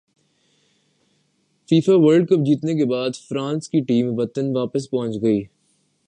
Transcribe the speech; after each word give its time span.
FIFA World Cup 1.69 2.45
جیتنے 2.45 2.73
کے 2.73 2.85
بعد 2.85 3.15
فرانس 3.29 3.69
کی 3.69 3.79
ٹیم 3.79 4.19
وطن 4.19 4.55
واپس 4.55 4.89
پہنچ 4.89 5.21
گئی 5.21 5.43